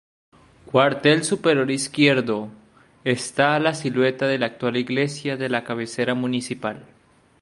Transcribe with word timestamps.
Cuartel 0.71 1.23
superior 1.23 1.69
izquierdo, 1.69 2.49
está 3.03 3.59
la 3.59 3.75
silueta 3.75 4.25
de 4.25 4.39
la 4.39 4.47
actual 4.47 4.77
iglesia 4.77 5.37
de 5.37 5.47
la 5.47 5.63
cabecera 5.63 6.15
municipal. 6.15 6.83